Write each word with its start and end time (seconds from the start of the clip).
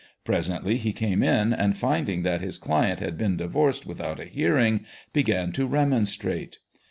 Presently 0.25 0.77
he 0.77 0.93
came 0.93 1.21
in, 1.21 1.53
and 1.53 1.77
finding 1.77 2.23
that 2.23 2.41
lis 2.41 2.57
client 2.57 2.99
had 3.01 3.19
been 3.19 3.37
divorced 3.37 3.85
without 3.85 4.19
a 4.19 4.25
hearing, 4.25 4.83
)egan 5.15 5.51
to 5.53 5.67
remonstrate. 5.67 6.57